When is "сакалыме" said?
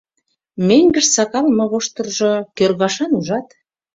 1.15-1.65